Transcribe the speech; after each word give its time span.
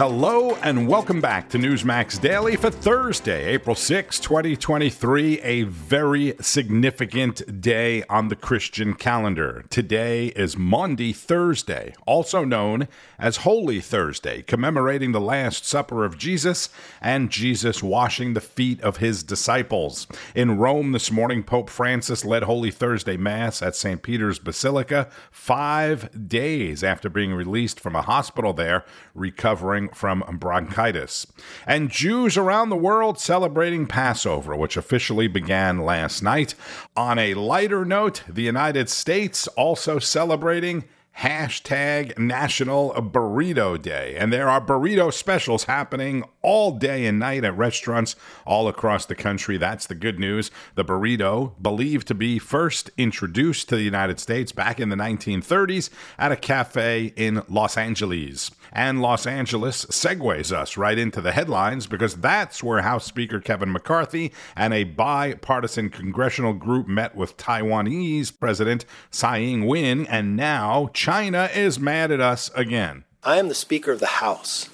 Hello 0.00 0.54
and 0.62 0.88
welcome 0.88 1.20
back 1.20 1.50
to 1.50 1.58
Newsmax 1.58 2.18
Daily 2.18 2.56
for 2.56 2.70
Thursday, 2.70 3.48
April 3.48 3.76
6, 3.76 4.18
2023, 4.18 5.42
a 5.42 5.64
very 5.64 6.34
significant 6.40 7.60
day 7.60 8.02
on 8.04 8.28
the 8.28 8.34
Christian 8.34 8.94
calendar. 8.94 9.62
Today 9.68 10.28
is 10.28 10.56
Maundy 10.56 11.12
Thursday, 11.12 11.92
also 12.06 12.46
known 12.46 12.88
as 13.18 13.44
Holy 13.44 13.78
Thursday, 13.78 14.40
commemorating 14.40 15.12
the 15.12 15.20
Last 15.20 15.66
Supper 15.66 16.06
of 16.06 16.16
Jesus 16.16 16.70
and 17.02 17.28
Jesus 17.28 17.82
washing 17.82 18.32
the 18.32 18.40
feet 18.40 18.80
of 18.80 18.96
his 18.96 19.22
disciples. 19.22 20.06
In 20.34 20.56
Rome 20.56 20.92
this 20.92 21.10
morning, 21.10 21.42
Pope 21.42 21.68
Francis 21.68 22.24
led 22.24 22.44
Holy 22.44 22.70
Thursday 22.70 23.18
Mass 23.18 23.60
at 23.60 23.76
St. 23.76 24.00
Peter's 24.00 24.38
Basilica 24.38 25.10
five 25.30 26.26
days 26.26 26.82
after 26.82 27.10
being 27.10 27.34
released 27.34 27.78
from 27.78 27.94
a 27.94 28.00
hospital 28.00 28.54
there, 28.54 28.86
recovering 29.14 29.89
from 29.94 30.24
bronchitis. 30.38 31.26
And 31.66 31.90
Jews 31.90 32.36
around 32.36 32.68
the 32.70 32.76
world 32.76 33.18
celebrating 33.18 33.86
Passover, 33.86 34.56
which 34.56 34.76
officially 34.76 35.28
began 35.28 35.80
last 35.80 36.22
night. 36.22 36.54
On 36.96 37.18
a 37.18 37.34
lighter 37.34 37.84
note, 37.84 38.22
the 38.28 38.42
United 38.42 38.88
States 38.88 39.46
also 39.48 39.98
celebrating 39.98 40.84
hashtag 41.18 42.16
National 42.18 42.92
Burrito 42.92 43.80
Day. 43.80 44.16
And 44.16 44.32
there 44.32 44.48
are 44.48 44.60
burrito 44.60 45.12
specials 45.12 45.64
happening 45.64 46.24
all 46.42 46.72
day 46.78 47.04
and 47.04 47.18
night 47.18 47.44
at 47.44 47.56
restaurants 47.56 48.16
all 48.46 48.68
across 48.68 49.04
the 49.04 49.14
country. 49.14 49.58
That's 49.58 49.86
the 49.86 49.94
good 49.94 50.18
news. 50.18 50.50
The 50.76 50.84
burrito, 50.84 51.52
believed 51.60 52.08
to 52.08 52.14
be 52.14 52.38
first 52.38 52.90
introduced 52.96 53.68
to 53.68 53.76
the 53.76 53.82
United 53.82 54.18
States 54.18 54.52
back 54.52 54.80
in 54.80 54.88
the 54.88 54.96
1930s 54.96 55.90
at 56.18 56.32
a 56.32 56.36
cafe 56.36 57.12
in 57.16 57.42
Los 57.48 57.76
Angeles. 57.76 58.50
And 58.72 59.02
Los 59.02 59.26
Angeles 59.26 59.84
segues 59.86 60.52
us 60.52 60.76
right 60.76 60.96
into 60.96 61.20
the 61.20 61.32
headlines 61.32 61.86
because 61.86 62.16
that's 62.16 62.62
where 62.62 62.82
House 62.82 63.04
Speaker 63.04 63.40
Kevin 63.40 63.72
McCarthy 63.72 64.32
and 64.56 64.72
a 64.72 64.84
bipartisan 64.84 65.90
congressional 65.90 66.54
group 66.54 66.86
met 66.86 67.14
with 67.14 67.36
Taiwanese 67.36 68.38
President 68.38 68.84
Tsai 69.10 69.40
Ing 69.40 69.66
wen, 69.66 70.06
and 70.06 70.36
now 70.36 70.88
China 71.00 71.48
is 71.54 71.80
mad 71.80 72.10
at 72.10 72.20
us 72.20 72.50
again. 72.54 73.04
I 73.24 73.38
am 73.38 73.48
the 73.48 73.54
Speaker 73.54 73.90
of 73.90 74.00
the 74.00 74.20
House. 74.20 74.68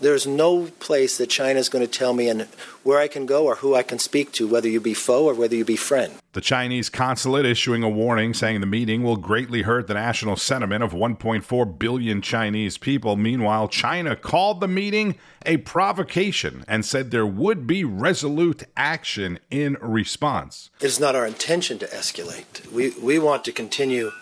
There's 0.00 0.26
no 0.26 0.68
place 0.80 1.18
that 1.18 1.26
China 1.26 1.58
is 1.58 1.68
going 1.68 1.84
to 1.84 1.90
tell 1.90 2.14
me 2.14 2.30
and 2.30 2.48
where 2.82 2.98
I 2.98 3.06
can 3.06 3.26
go 3.26 3.44
or 3.44 3.56
who 3.56 3.74
I 3.74 3.82
can 3.82 3.98
speak 3.98 4.32
to, 4.32 4.48
whether 4.48 4.68
you 4.68 4.80
be 4.80 4.94
foe 4.94 5.26
or 5.26 5.34
whether 5.34 5.54
you 5.54 5.66
be 5.66 5.76
friend. 5.76 6.14
The 6.32 6.40
Chinese 6.40 6.88
consulate 6.88 7.44
issuing 7.44 7.82
a 7.82 7.90
warning 7.90 8.32
saying 8.32 8.60
the 8.60 8.66
meeting 8.66 9.02
will 9.02 9.18
greatly 9.18 9.62
hurt 9.62 9.86
the 9.86 9.94
national 9.94 10.36
sentiment 10.36 10.82
of 10.82 10.92
1.4 10.92 11.78
billion 11.78 12.22
Chinese 12.22 12.78
people. 12.78 13.16
Meanwhile, 13.16 13.68
China 13.68 14.16
called 14.16 14.60
the 14.60 14.68
meeting 14.68 15.16
a 15.44 15.58
provocation 15.58 16.64
and 16.66 16.86
said 16.86 17.10
there 17.10 17.26
would 17.26 17.66
be 17.66 17.84
resolute 17.84 18.64
action 18.78 19.40
in 19.50 19.76
response. 19.82 20.70
It 20.80 20.86
is 20.86 21.00
not 21.00 21.14
our 21.14 21.26
intention 21.26 21.78
to 21.80 21.86
escalate. 21.86 22.70
We, 22.72 22.90
we 22.98 23.18
want 23.18 23.44
to 23.44 23.52
continue 23.52 24.12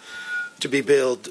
to 0.60 0.68
be 0.68 0.80
built 0.80 1.28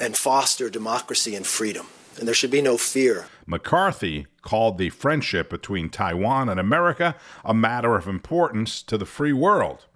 and 0.00 0.16
foster 0.16 0.70
democracy 0.70 1.34
and 1.34 1.46
freedom 1.46 1.86
and 2.18 2.26
there 2.26 2.34
should 2.34 2.50
be 2.50 2.62
no 2.62 2.76
fear. 2.76 3.26
McCarthy 3.46 4.26
called 4.42 4.78
the 4.78 4.90
friendship 4.90 5.48
between 5.48 5.88
Taiwan 5.88 6.48
and 6.48 6.60
America 6.60 7.14
a 7.44 7.54
matter 7.54 7.96
of 7.96 8.06
importance 8.06 8.82
to 8.82 8.98
the 8.98 9.06
free 9.06 9.32
world. 9.32 9.86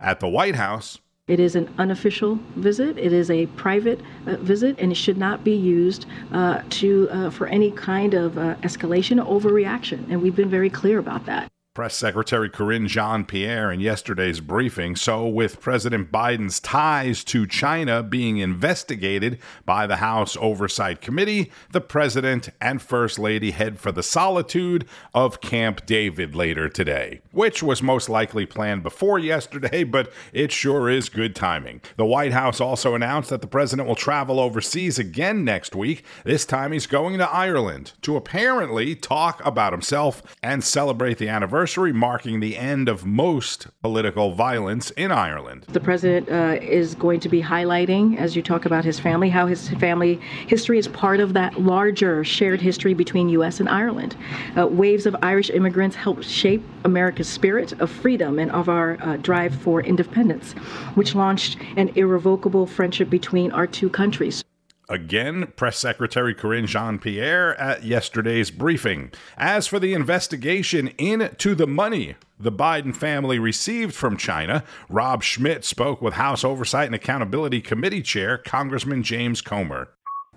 At 0.00 0.20
the 0.20 0.28
White 0.28 0.56
House, 0.56 0.98
it 1.28 1.38
is 1.38 1.54
an 1.54 1.72
unofficial 1.78 2.40
visit. 2.56 2.98
It 2.98 3.12
is 3.12 3.30
a 3.30 3.46
private 3.46 4.00
uh, 4.26 4.36
visit, 4.36 4.76
and 4.80 4.90
it 4.90 4.96
should 4.96 5.16
not 5.16 5.44
be 5.44 5.54
used 5.54 6.06
uh, 6.32 6.62
to 6.68 7.08
uh, 7.10 7.30
for 7.30 7.46
any 7.46 7.70
kind 7.70 8.14
of 8.14 8.36
uh, 8.36 8.56
escalation 8.56 9.24
or 9.24 9.40
overreaction. 9.40 10.10
And 10.10 10.20
we've 10.20 10.34
been 10.34 10.50
very 10.50 10.68
clear 10.68 10.98
about 10.98 11.26
that. 11.26 11.51
Press 11.74 11.96
Secretary 11.96 12.50
Karine 12.50 12.86
Jean 12.86 13.24
Pierre 13.24 13.72
in 13.72 13.80
yesterday's 13.80 14.40
briefing. 14.40 14.94
So, 14.94 15.26
with 15.26 15.58
President 15.58 16.12
Biden's 16.12 16.60
ties 16.60 17.24
to 17.24 17.46
China 17.46 18.02
being 18.02 18.36
investigated 18.36 19.38
by 19.64 19.86
the 19.86 19.96
House 19.96 20.36
Oversight 20.38 21.00
Committee, 21.00 21.50
the 21.70 21.80
President 21.80 22.50
and 22.60 22.82
First 22.82 23.18
Lady 23.18 23.52
head 23.52 23.78
for 23.78 23.90
the 23.90 24.02
solitude 24.02 24.86
of 25.14 25.40
Camp 25.40 25.86
David 25.86 26.36
later 26.36 26.68
today, 26.68 27.22
which 27.30 27.62
was 27.62 27.82
most 27.82 28.10
likely 28.10 28.44
planned 28.44 28.82
before 28.82 29.18
yesterday, 29.18 29.82
but 29.92 30.12
it 30.34 30.52
sure 30.52 30.90
is 30.90 31.08
good 31.08 31.34
timing. 31.34 31.80
The 31.96 32.04
White 32.04 32.32
House 32.32 32.60
also 32.60 32.94
announced 32.94 33.30
that 33.30 33.40
the 33.40 33.46
President 33.46 33.88
will 33.88 33.94
travel 33.94 34.40
overseas 34.40 34.98
again 34.98 35.42
next 35.42 35.74
week. 35.74 36.04
This 36.24 36.44
time 36.44 36.72
he's 36.72 36.86
going 36.86 37.16
to 37.16 37.30
Ireland 37.30 37.92
to 38.02 38.16
apparently 38.16 38.94
talk 38.94 39.40
about 39.42 39.72
himself 39.72 40.22
and 40.42 40.62
celebrate 40.62 41.16
the 41.16 41.30
anniversary 41.30 41.61
anniversary 41.62 41.92
marking 41.92 42.40
the 42.40 42.56
end 42.56 42.88
of 42.88 43.06
most 43.06 43.68
political 43.82 44.32
violence 44.32 44.90
in 44.96 45.12
Ireland. 45.12 45.64
The 45.68 45.78
president 45.78 46.28
uh, 46.28 46.58
is 46.60 46.96
going 46.96 47.20
to 47.20 47.28
be 47.28 47.40
highlighting, 47.40 48.18
as 48.18 48.34
you 48.34 48.42
talk 48.42 48.64
about 48.64 48.84
his 48.84 48.98
family, 48.98 49.30
how 49.30 49.46
his 49.46 49.68
family 49.68 50.16
history 50.48 50.76
is 50.76 50.88
part 50.88 51.20
of 51.20 51.34
that 51.34 51.60
larger 51.60 52.24
shared 52.24 52.60
history 52.60 52.94
between 52.94 53.28
U.S. 53.28 53.60
and 53.60 53.68
Ireland. 53.68 54.16
Uh, 54.58 54.66
waves 54.66 55.06
of 55.06 55.14
Irish 55.22 55.50
immigrants 55.50 55.94
helped 55.94 56.24
shape 56.24 56.64
America's 56.84 57.28
spirit 57.28 57.70
of 57.80 57.92
freedom 57.92 58.40
and 58.40 58.50
of 58.50 58.68
our 58.68 58.98
uh, 59.00 59.18
drive 59.18 59.54
for 59.54 59.82
independence, 59.82 60.54
which 60.96 61.14
launched 61.14 61.58
an 61.76 61.90
irrevocable 61.94 62.66
friendship 62.66 63.08
between 63.08 63.52
our 63.52 63.68
two 63.68 63.88
countries. 63.88 64.42
Again, 64.88 65.52
Press 65.56 65.78
Secretary 65.78 66.34
Karine 66.34 66.66
Jean 66.66 66.98
Pierre 66.98 67.58
at 67.58 67.84
yesterday's 67.84 68.50
briefing. 68.50 69.12
As 69.38 69.66
for 69.66 69.78
the 69.78 69.94
investigation 69.94 70.88
into 70.98 71.54
the 71.54 71.66
money 71.66 72.16
the 72.38 72.52
Biden 72.52 72.94
family 72.94 73.38
received 73.38 73.94
from 73.94 74.16
China, 74.16 74.64
Rob 74.88 75.22
Schmitt 75.22 75.64
spoke 75.64 76.02
with 76.02 76.14
House 76.14 76.42
Oversight 76.42 76.86
and 76.86 76.94
Accountability 76.94 77.60
Committee 77.60 78.02
Chair 78.02 78.36
Congressman 78.36 79.04
James 79.04 79.40
Comer. 79.40 79.88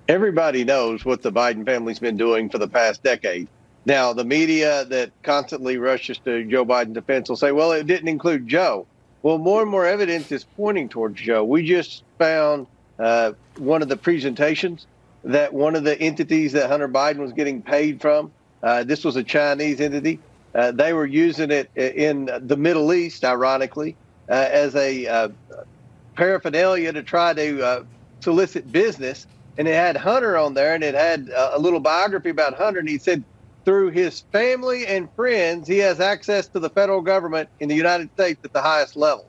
Everybody 0.07 0.63
knows 0.63 1.03
what 1.03 1.23
the 1.23 1.31
Biden 1.31 1.66
family's 1.66 1.97
been 1.97 2.16
doing 2.16 2.47
for 2.47 2.59
the 2.59 2.67
past 2.67 3.01
decade. 3.01 3.47
Now, 3.88 4.13
the 4.13 4.23
media 4.23 4.85
that 4.85 5.12
constantly 5.23 5.77
rushes 5.77 6.19
to 6.19 6.44
Joe 6.45 6.66
Biden's 6.66 6.94
defense 6.94 7.27
will 7.27 7.35
say, 7.35 7.51
well, 7.51 7.72
it 7.72 7.88
didn't 7.88 8.07
include 8.07 8.47
Joe. 8.47 8.85
Well, 9.23 9.39
more 9.39 9.63
and 9.63 9.72
more 9.72 9.88
evidence 9.88 10.31
is 10.31 10.44
pointing 10.44 10.89
towards 10.89 11.19
Joe. 11.19 11.44
We 11.44 11.66
just 11.66 12.03
found 12.19 12.67
uh, 13.00 13.33
one 13.57 13.81
of 13.81 13.89
the 13.89 13.97
presentations 13.97 14.88
that 15.23 15.53
one 15.53 15.75
of 15.75 15.83
the 15.83 16.00
entities 16.00 16.53
that 16.53 16.69
Hunter 16.69 16.88
Biden 16.88 17.17
was 17.17 17.33
getting 17.33 17.61
paid 17.61 18.01
from, 18.01 18.31
uh, 18.61 18.83
this 18.83 19.03
was 19.03 19.16
a 19.16 19.23
Chinese 19.23 19.81
entity. 19.81 20.19
Uh, 20.53 20.72
they 20.72 20.94
were 20.94 21.06
using 21.06 21.51
it 21.51 21.69
in 21.75 22.29
the 22.41 22.56
Middle 22.56 22.94
East, 22.94 23.25
ironically, 23.25 23.95
uh, 24.29 24.33
as 24.33 24.75
a 24.75 25.06
uh, 25.06 25.29
paraphernalia 26.16 26.94
to 26.94 27.03
try 27.03 27.33
to 27.33 27.63
uh, 27.63 27.83
solicit 28.22 28.72
business. 28.72 29.27
And 29.57 29.67
it 29.67 29.73
had 29.73 29.97
Hunter 29.97 30.38
on 30.38 30.53
there, 30.53 30.73
and 30.75 30.83
it 30.83 30.95
had 30.95 31.29
a 31.33 31.59
little 31.59 31.79
biography 31.79 32.29
about 32.29 32.56
Hunter. 32.56 32.79
And 32.79 32.89
he 32.89 32.97
said, 32.97 33.23
through 33.66 33.89
his 33.89 34.22
family 34.31 34.85
and 34.85 35.09
friends, 35.16 35.67
he 35.67 35.79
has 35.79 36.00
access 36.00 36.47
to 36.50 36.59
the 36.59 36.69
federal 36.69 37.01
government 37.01 37.50
in 37.59 37.67
the 37.67 37.75
United 37.75 38.12
States 38.13 38.39
at 38.44 38.53
the 38.53 38.62
highest 38.62 38.95
level. 38.95 39.25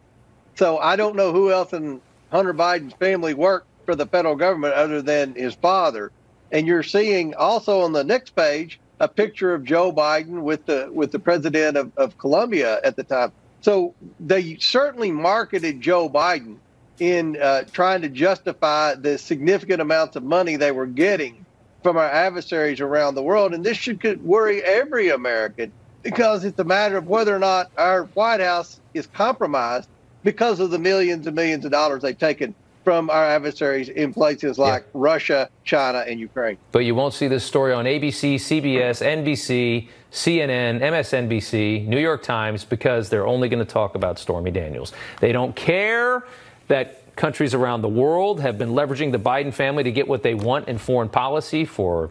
So 0.56 0.78
I 0.78 0.96
don't 0.96 1.16
know 1.16 1.32
who 1.32 1.50
else 1.50 1.72
in 1.72 2.00
Hunter 2.30 2.54
Biden's 2.54 2.94
family 2.94 3.34
worked 3.34 3.66
for 3.84 3.94
the 3.94 4.06
federal 4.06 4.36
government 4.36 4.74
other 4.74 5.02
than 5.02 5.34
his 5.34 5.54
father. 5.54 6.10
And 6.52 6.66
you're 6.66 6.82
seeing 6.82 7.34
also 7.34 7.80
on 7.80 7.92
the 7.92 8.04
next 8.04 8.30
page 8.30 8.80
a 9.00 9.08
picture 9.08 9.54
of 9.54 9.64
Joe 9.64 9.92
Biden 9.92 10.42
with 10.42 10.66
the 10.66 10.88
with 10.92 11.12
the 11.12 11.18
president 11.18 11.76
of, 11.76 11.92
of 11.96 12.18
Colombia 12.18 12.80
at 12.82 12.96
the 12.96 13.04
time. 13.04 13.32
So 13.60 13.94
they 14.20 14.56
certainly 14.56 15.10
marketed 15.10 15.80
Joe 15.80 16.08
Biden 16.08 16.56
in 16.98 17.36
uh, 17.40 17.64
trying 17.72 18.02
to 18.02 18.08
justify 18.08 18.94
the 18.94 19.18
significant 19.18 19.80
amounts 19.80 20.16
of 20.16 20.22
money 20.22 20.56
they 20.56 20.72
were 20.72 20.86
getting 20.86 21.44
from 21.82 21.96
our 21.96 22.08
adversaries 22.08 22.80
around 22.80 23.14
the 23.14 23.22
world. 23.22 23.52
And 23.54 23.64
this 23.64 23.76
should 23.76 24.24
worry 24.24 24.62
every 24.62 25.10
American 25.10 25.72
because 26.02 26.44
it's 26.44 26.58
a 26.58 26.64
matter 26.64 26.96
of 26.96 27.06
whether 27.06 27.34
or 27.34 27.38
not 27.38 27.70
our 27.76 28.04
White 28.14 28.40
House 28.40 28.80
is 28.94 29.06
compromised 29.08 29.88
because 30.26 30.58
of 30.58 30.72
the 30.72 30.78
millions 30.78 31.24
and 31.28 31.36
millions 31.36 31.64
of 31.64 31.70
dollars 31.70 32.02
they've 32.02 32.18
taken 32.18 32.52
from 32.82 33.08
our 33.10 33.24
adversaries 33.24 33.88
in 33.88 34.12
places 34.12 34.58
like 34.58 34.82
yeah. 34.82 34.88
Russia, 34.94 35.48
China, 35.62 35.98
and 35.98 36.18
Ukraine. 36.18 36.58
But 36.72 36.80
you 36.80 36.96
won't 36.96 37.14
see 37.14 37.28
this 37.28 37.44
story 37.44 37.72
on 37.72 37.84
ABC, 37.84 38.34
CBS, 38.34 39.06
NBC, 39.06 39.88
CNN, 40.10 40.80
MSNBC, 40.80 41.86
New 41.86 42.00
York 42.00 42.24
Times 42.24 42.64
because 42.64 43.08
they're 43.08 43.26
only 43.26 43.48
going 43.48 43.64
to 43.64 43.72
talk 43.72 43.94
about 43.94 44.18
Stormy 44.18 44.50
Daniels. 44.50 44.92
They 45.20 45.30
don't 45.30 45.54
care 45.54 46.24
that 46.66 47.14
countries 47.14 47.54
around 47.54 47.82
the 47.82 47.88
world 47.88 48.40
have 48.40 48.58
been 48.58 48.70
leveraging 48.70 49.12
the 49.12 49.20
Biden 49.20 49.54
family 49.54 49.84
to 49.84 49.92
get 49.92 50.08
what 50.08 50.24
they 50.24 50.34
want 50.34 50.66
in 50.66 50.76
foreign 50.76 51.08
policy 51.08 51.64
for 51.64 52.10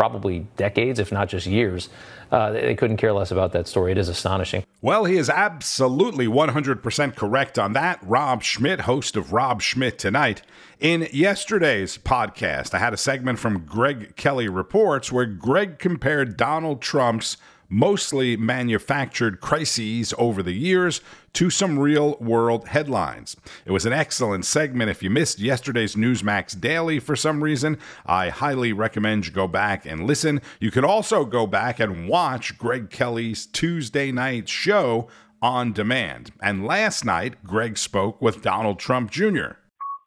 probably 0.00 0.46
decades, 0.56 0.98
if 0.98 1.12
not 1.12 1.28
just 1.28 1.46
years. 1.46 1.90
Uh, 2.32 2.52
they 2.52 2.74
couldn't 2.74 2.96
care 2.96 3.12
less 3.12 3.30
about 3.30 3.52
that 3.52 3.68
story. 3.68 3.92
It 3.92 3.98
is 3.98 4.08
astonishing. 4.08 4.64
Well, 4.80 5.04
he 5.04 5.18
is 5.18 5.28
absolutely 5.28 6.26
100% 6.26 7.16
correct 7.16 7.58
on 7.58 7.74
that. 7.74 7.98
Rob 8.02 8.42
Schmitt, 8.42 8.80
host 8.80 9.14
of 9.14 9.34
Rob 9.34 9.60
Schmitt 9.60 9.98
Tonight. 9.98 10.40
In 10.78 11.06
yesterday's 11.12 11.98
podcast, 11.98 12.72
I 12.72 12.78
had 12.78 12.94
a 12.94 12.96
segment 12.96 13.38
from 13.38 13.66
Greg 13.66 14.16
Kelly 14.16 14.48
Reports 14.48 15.12
where 15.12 15.26
Greg 15.26 15.78
compared 15.78 16.38
Donald 16.38 16.80
Trump's 16.80 17.36
mostly 17.70 18.36
manufactured 18.36 19.40
crises 19.40 20.12
over 20.18 20.42
the 20.42 20.52
years 20.52 21.00
to 21.32 21.48
some 21.48 21.78
real 21.78 22.16
world 22.20 22.68
headlines. 22.68 23.36
It 23.64 23.70
was 23.70 23.86
an 23.86 23.92
excellent 23.92 24.44
segment. 24.44 24.90
If 24.90 25.02
you 25.02 25.08
missed 25.08 25.38
yesterday's 25.38 25.94
Newsmax 25.94 26.60
Daily 26.60 26.98
for 26.98 27.14
some 27.14 27.42
reason, 27.42 27.78
I 28.04 28.28
highly 28.28 28.72
recommend 28.72 29.26
you 29.26 29.32
go 29.32 29.46
back 29.46 29.86
and 29.86 30.06
listen. 30.06 30.42
You 30.58 30.70
could 30.70 30.84
also 30.84 31.24
go 31.24 31.46
back 31.46 31.78
and 31.78 32.08
watch 32.08 32.58
Greg 32.58 32.90
Kelly's 32.90 33.46
Tuesday 33.46 34.10
night 34.10 34.48
show 34.48 35.08
on 35.40 35.72
demand. 35.72 36.32
And 36.42 36.66
last 36.66 37.04
night, 37.04 37.42
Greg 37.44 37.78
spoke 37.78 38.20
with 38.20 38.42
Donald 38.42 38.78
Trump 38.78 39.10
Jr. 39.10 39.52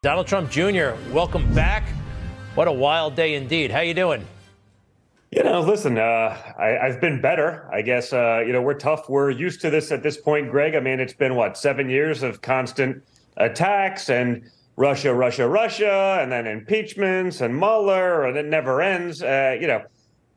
Donald 0.02 0.26
Trump 0.26 0.50
Jr., 0.50 0.92
welcome 1.10 1.52
back. 1.54 1.82
What 2.54 2.68
a 2.68 2.72
wild 2.72 3.16
day 3.16 3.34
indeed. 3.34 3.70
How 3.70 3.80
you 3.80 3.94
doing? 3.94 4.24
You 5.34 5.42
know, 5.42 5.62
listen, 5.62 5.98
uh, 5.98 6.36
I, 6.56 6.86
have 6.86 7.00
been 7.00 7.20
better. 7.20 7.68
I 7.72 7.82
guess, 7.82 8.12
uh, 8.12 8.44
you 8.46 8.52
know, 8.52 8.62
we're 8.62 8.78
tough. 8.78 9.08
We're 9.08 9.30
used 9.30 9.60
to 9.62 9.70
this 9.70 9.90
at 9.90 10.00
this 10.00 10.16
point, 10.16 10.48
Greg. 10.48 10.76
I 10.76 10.80
mean, 10.80 11.00
it's 11.00 11.12
been 11.12 11.34
what, 11.34 11.58
seven 11.58 11.90
years 11.90 12.22
of 12.22 12.40
constant 12.40 13.02
attacks 13.36 14.10
and 14.10 14.48
Russia, 14.76 15.12
Russia, 15.12 15.48
Russia, 15.48 16.20
and 16.22 16.30
then 16.30 16.46
impeachments 16.46 17.40
and 17.40 17.52
Mueller, 17.52 18.26
and 18.26 18.36
it 18.36 18.46
never 18.46 18.80
ends. 18.80 19.24
Uh, 19.24 19.56
you 19.60 19.66
know, 19.66 19.82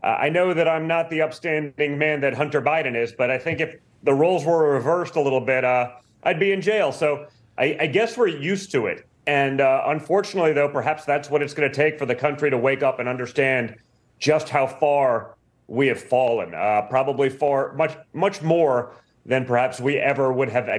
I 0.02 0.30
know 0.30 0.56
that 0.56 0.68
I'm 0.68 0.88
not 0.88 1.12
the 1.12 1.22
upstanding 1.22 2.00
man 2.00 2.20
that 2.22 2.34
Hunter 2.34 2.60
Biden 2.60 2.96
is, 2.96 3.12
but 3.12 3.30
I 3.30 3.38
think 3.38 3.62
if 3.62 3.76
the 4.02 4.16
roles 4.16 4.46
were 4.46 4.74
reversed 4.74 5.16
a 5.16 5.22
little 5.22 5.42
bit, 5.42 5.64
uh, 5.64 5.92
I'd 6.24 6.40
be 6.40 6.54
in 6.54 6.60
jail. 6.60 6.92
So 6.92 7.28
I, 7.60 7.78
I 7.82 7.86
guess 7.86 8.18
we're 8.18 8.30
used 8.30 8.72
to 8.72 8.88
it. 8.88 9.08
And 9.28 9.62
uh, 9.62 9.84
unfortunately, 9.86 10.54
though, 10.54 10.70
perhaps 10.70 11.06
that's 11.06 11.30
what 11.30 11.44
it's 11.44 11.54
going 11.54 11.70
to 11.70 11.76
take 11.76 12.00
for 12.00 12.08
the 12.08 12.16
country 12.16 12.50
to 12.50 12.58
wake 12.58 12.82
up 12.82 12.98
and 12.98 13.08
understand 13.08 13.76
just 14.20 14.50
how 14.50 14.68
far 14.68 15.36
we 15.68 15.88
have 15.88 16.02
fallen. 16.02 16.54
Uh, 16.54 16.84
probably 16.90 17.30
far, 17.30 17.74
much, 17.74 17.96
much 18.14 18.42
more 18.42 18.94
than 19.26 19.46
perhaps 19.46 19.80
we 19.80 19.98
ever 19.98 20.32
would 20.32 20.50
have 20.50 20.70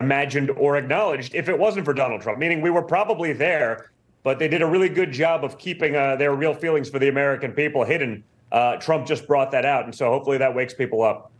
imagined 0.00 0.50
or 0.50 0.76
acknowledged 0.76 1.34
if 1.34 1.48
it 1.48 1.58
wasn't 1.58 1.84
for 1.84 1.94
Donald 1.94 2.20
Trump. 2.20 2.38
Meaning, 2.38 2.60
we 2.60 2.70
were 2.70 2.82
probably 2.82 3.32
there, 3.32 3.90
but 4.22 4.38
they 4.38 4.46
did 4.46 4.60
a 4.60 4.66
really 4.66 4.90
good 4.90 5.10
job 5.10 5.42
of 5.42 5.58
keeping 5.58 5.96
uh, 5.96 6.14
their 6.16 6.34
real 6.34 6.52
feelings 6.52 6.90
for 6.90 6.98
the 6.98 7.08
American 7.08 7.52
people 7.52 7.82
hidden. 7.82 8.22
Uh, 8.52 8.76
Trump 8.76 9.06
just 9.06 9.26
brought 9.26 9.50
that 9.52 9.64
out, 9.64 9.84
and 9.84 9.94
so 9.94 10.10
hopefully 10.10 10.38
that 10.38 10.54
wakes 10.54 10.74
people 10.74 11.02
up. 11.02 11.32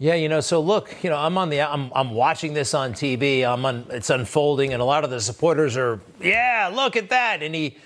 Yeah, 0.00 0.14
you 0.14 0.28
know, 0.28 0.38
so 0.38 0.60
look, 0.60 0.94
you 1.02 1.10
know, 1.10 1.16
I'm 1.16 1.36
on 1.36 1.48
the, 1.48 1.60
I'm, 1.60 1.90
I'm 1.92 2.12
watching 2.12 2.54
this 2.54 2.72
on 2.72 2.92
TV. 2.92 3.44
I'm 3.44 3.66
on, 3.66 3.84
it's 3.90 4.10
unfolding, 4.10 4.72
and 4.72 4.80
a 4.80 4.84
lot 4.84 5.02
of 5.02 5.10
the 5.10 5.20
supporters 5.20 5.76
are, 5.76 6.00
yeah, 6.20 6.70
look 6.72 6.94
at 6.94 7.10
that, 7.10 7.42
and 7.42 7.52
he 7.52 7.76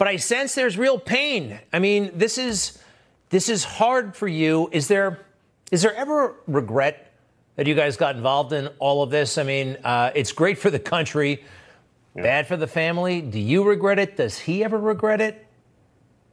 but 0.00 0.08
I 0.08 0.16
sense 0.16 0.54
there's 0.54 0.78
real 0.78 0.98
pain. 0.98 1.60
I 1.74 1.78
mean, 1.78 2.12
this 2.14 2.38
is 2.38 2.78
this 3.28 3.50
is 3.50 3.64
hard 3.64 4.16
for 4.16 4.26
you. 4.26 4.70
Is 4.72 4.88
there 4.88 5.26
is 5.70 5.82
there 5.82 5.94
ever 5.94 6.36
regret 6.46 7.12
that 7.56 7.66
you 7.66 7.74
guys 7.74 7.98
got 7.98 8.16
involved 8.16 8.54
in 8.54 8.68
all 8.78 9.02
of 9.02 9.10
this? 9.10 9.36
I 9.36 9.42
mean, 9.42 9.76
uh, 9.84 10.10
it's 10.14 10.32
great 10.32 10.56
for 10.56 10.70
the 10.70 10.78
country, 10.78 11.44
yeah. 12.16 12.22
bad 12.22 12.48
for 12.48 12.56
the 12.56 12.66
family. 12.66 13.20
Do 13.20 13.38
you 13.38 13.62
regret 13.62 13.98
it? 13.98 14.16
Does 14.16 14.38
he 14.38 14.64
ever 14.64 14.78
regret 14.78 15.20
it? 15.20 15.46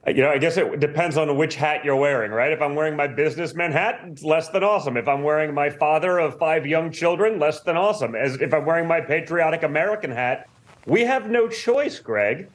Uh, 0.07 0.11
you 0.11 0.21
know, 0.21 0.29
I 0.29 0.37
guess 0.37 0.55
it 0.55 0.79
depends 0.79 1.17
on 1.17 1.35
which 1.35 1.55
hat 1.55 1.83
you're 1.83 1.97
wearing, 1.97 2.31
right? 2.31 2.53
If 2.53 2.61
I'm 2.61 2.73
wearing 2.73 2.95
my 2.95 3.07
businessman 3.07 3.73
hat, 3.73 3.99
it's 4.05 4.23
less 4.23 4.47
than 4.47 4.63
awesome. 4.63 4.95
If 4.95 5.09
I'm 5.09 5.23
wearing 5.23 5.53
my 5.53 5.69
father 5.69 6.19
of 6.19 6.39
five 6.39 6.65
young 6.65 6.89
children, 6.89 7.37
less 7.37 7.59
than 7.63 7.75
awesome. 7.75 8.15
As 8.15 8.37
if 8.37 8.53
I'm 8.53 8.63
wearing 8.63 8.87
my 8.87 9.01
patriotic 9.01 9.63
American 9.63 10.09
hat, 10.09 10.47
we 10.85 11.01
have 11.01 11.29
no 11.29 11.49
choice, 11.49 11.99
Greg. 11.99 12.47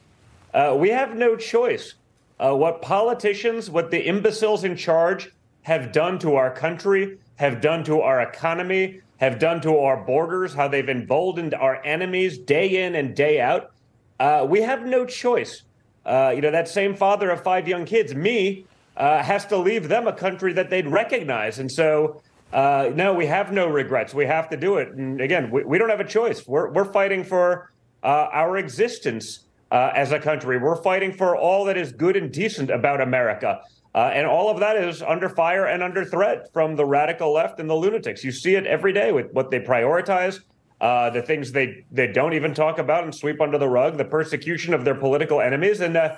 Uh, 0.53 0.75
we 0.77 0.89
have 0.89 1.15
no 1.15 1.35
choice. 1.35 1.95
Uh, 2.39 2.55
what 2.55 2.81
politicians, 2.81 3.69
what 3.69 3.89
the 3.89 4.07
imbeciles 4.07 4.63
in 4.63 4.75
charge 4.75 5.31
have 5.63 5.91
done 5.91 6.19
to 6.19 6.35
our 6.35 6.53
country, 6.53 7.17
have 7.37 7.61
done 7.61 7.83
to 7.83 8.01
our 8.01 8.21
economy, 8.21 9.01
have 9.17 9.39
done 9.39 9.61
to 9.61 9.77
our 9.77 9.97
borders, 9.97 10.53
how 10.53 10.67
they've 10.67 10.89
emboldened 10.89 11.53
our 11.53 11.83
enemies 11.85 12.37
day 12.37 12.85
in 12.85 12.95
and 12.95 13.15
day 13.15 13.39
out. 13.39 13.71
Uh, 14.19 14.45
we 14.47 14.61
have 14.61 14.85
no 14.85 15.05
choice. 15.05 15.63
Uh, 16.05 16.33
you 16.35 16.41
know, 16.41 16.51
that 16.51 16.67
same 16.67 16.95
father 16.95 17.29
of 17.29 17.41
five 17.41 17.67
young 17.67 17.85
kids, 17.85 18.13
me, 18.13 18.65
uh, 18.97 19.23
has 19.23 19.45
to 19.45 19.57
leave 19.57 19.87
them 19.87 20.07
a 20.07 20.13
country 20.13 20.53
that 20.53 20.69
they'd 20.69 20.87
recognize. 20.87 21.59
And 21.59 21.71
so, 21.71 22.21
uh, 22.51 22.91
no, 22.93 23.13
we 23.13 23.25
have 23.25 23.51
no 23.51 23.67
regrets. 23.67 24.13
We 24.13 24.25
have 24.25 24.49
to 24.49 24.57
do 24.57 24.77
it. 24.77 24.89
And 24.89 25.21
again, 25.21 25.49
we, 25.49 25.63
we 25.63 25.77
don't 25.77 25.89
have 25.89 26.01
a 26.01 26.07
choice. 26.07 26.45
We're, 26.45 26.69
we're 26.71 26.91
fighting 26.91 27.23
for 27.23 27.71
our 28.03 28.57
existence 28.57 29.45
uh, 29.73 29.91
as 29.95 30.11
a 30.11 30.19
country. 30.19 30.57
We're 30.57 30.81
fighting 30.81 31.11
for 31.11 31.35
all 31.35 31.65
that 31.65 31.75
is 31.75 31.91
good 31.91 32.15
and 32.15 32.31
decent 32.31 32.69
about 32.69 33.01
America. 33.01 33.59
Uh, 33.95 34.11
and 34.13 34.25
all 34.25 34.49
of 34.49 34.59
that 34.59 34.77
is 34.77 35.01
under 35.01 35.27
fire 35.27 35.65
and 35.65 35.83
under 35.83 36.05
threat 36.05 36.51
from 36.53 36.75
the 36.75 36.85
radical 36.85 37.33
left 37.33 37.59
and 37.59 37.69
the 37.69 37.75
lunatics. 37.75 38.23
You 38.23 38.31
see 38.31 38.55
it 38.55 38.65
every 38.67 38.93
day 38.93 39.11
with 39.11 39.31
what 39.33 39.49
they 39.51 39.59
prioritize, 39.59 40.41
uh, 40.79 41.09
the 41.09 41.21
things 41.21 41.51
they, 41.51 41.83
they 41.91 42.07
don't 42.07 42.33
even 42.33 42.53
talk 42.53 42.77
about 42.77 43.03
and 43.03 43.13
sweep 43.13 43.41
under 43.41 43.57
the 43.57 43.67
rug, 43.67 43.97
the 43.97 44.05
persecution 44.05 44.73
of 44.73 44.85
their 44.85 44.95
political 44.95 45.41
enemies. 45.41 45.81
And, 45.81 45.97
uh, 45.97 46.17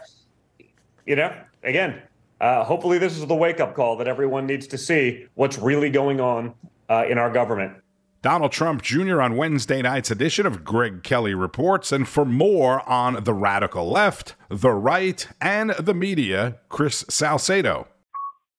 you 1.06 1.16
know, 1.16 1.34
again, 1.64 2.02
uh, 2.42 2.64
hopefully 2.66 2.98
this 2.98 3.18
is 3.18 3.26
the 3.26 3.36
wake 3.36 3.62
up 3.62 3.74
call 3.74 3.96
that 3.98 4.08
everyone 4.08 4.46
needs 4.46 4.68
to 4.68 4.78
see 4.78 5.28
what's 5.36 5.58
really 5.58 5.90
going 5.90 6.20
on 6.20 6.54
uh, 6.90 7.06
in 7.10 7.18
our 7.18 7.32
government. 7.32 7.74
Donald 8.26 8.52
Trump 8.52 8.82
Jr. 8.82 9.22
on 9.22 9.38
Wednesday 9.38 9.84
night's 9.84 10.10
edition 10.10 10.48
of 10.48 10.64
Greg 10.64 11.04
Kelly 11.04 11.36
Reports. 11.36 11.92
And 11.92 12.08
for 12.08 12.26
more 12.26 12.82
on 12.90 13.24
the 13.24 13.36
radical 13.36 13.88
left, 13.88 14.34
the 14.50 14.72
right, 14.72 15.28
and 15.40 15.70
the 15.78 15.94
media, 15.94 16.58
Chris 16.68 17.06
Salcedo. 17.08 17.88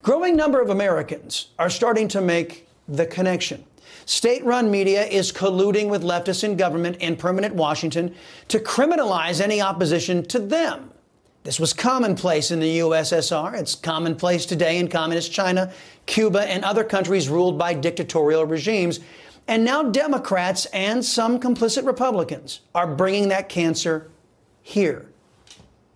Growing 0.05 0.37
number 0.37 0.63
of 0.63 0.71
Americans 0.71 1.49
are 1.59 1.69
starting 1.69 2.07
to 2.07 2.21
make 2.21 2.69
the 2.87 3.07
connection. 3.07 3.65
State 4.05 4.45
run 4.45 4.71
media 4.71 5.05
is 5.05 5.33
colluding 5.33 5.89
with 5.89 6.05
leftists 6.05 6.45
in 6.45 6.57
government 6.57 6.99
in 6.99 7.17
permanent 7.17 7.57
Washington 7.57 8.15
to 8.47 8.61
criminalize 8.61 9.41
any 9.41 9.61
opposition 9.61 10.25
to 10.27 10.39
them. 10.39 10.93
This 11.47 11.61
was 11.61 11.73
commonplace 11.73 12.51
in 12.51 12.59
the 12.59 12.81
USSR. 12.81 13.55
It's 13.55 13.77
commonplace 13.77 14.47
today 14.47 14.79
in 14.79 14.89
communist 14.89 15.33
China, 15.33 15.73
Cuba, 16.07 16.43
and 16.43 16.65
other 16.65 16.83
countries 16.83 17.29
ruled 17.29 17.57
by 17.57 17.73
dictatorial 17.73 18.45
regimes. 18.45 18.99
And 19.49 19.65
now 19.65 19.83
Democrats 19.85 20.67
and 20.67 21.05
some 21.05 21.39
complicit 21.39 21.87
Republicans 21.87 22.61
are 22.75 22.87
bringing 22.87 23.29
that 23.29 23.49
cancer 23.49 24.11
here. 24.63 25.07